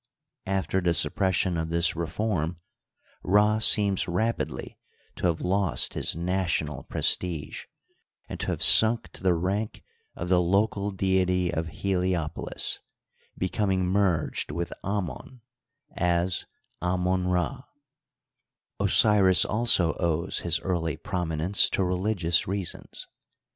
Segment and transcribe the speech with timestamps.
[0.47, 2.57] After the suppression of this reform,
[3.23, 4.79] Rd seems rapidly
[5.17, 7.65] to have lost his national prestige,
[8.27, 9.73] and to have sunk to the Digitized byCjOOQlC IN TROD UCTOR K.
[9.73, 9.83] 29 rank
[10.23, 12.79] of the local deity of Heliopolis,
[13.37, 15.41] becoming merged with Anion
[15.95, 16.45] as
[16.81, 17.63] Amon^Rd,
[18.79, 23.05] Osiris also owes his early prominence to religious reasons.